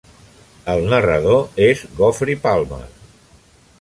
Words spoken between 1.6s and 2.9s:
és Geoffrey Palmer.